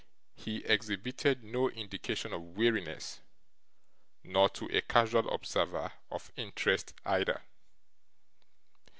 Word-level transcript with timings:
He 0.33 0.65
exhibited 0.65 1.43
no 1.43 1.69
indication 1.69 2.33
of 2.33 2.41
weariness, 2.41 3.21
nor, 4.23 4.49
to 4.49 4.65
a 4.75 4.81
casual 4.81 5.29
observer, 5.29 5.93
of 6.09 6.31
interest 6.35 6.95
either. 7.05 7.43